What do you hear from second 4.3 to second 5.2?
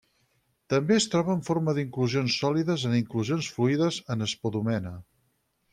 espodumena.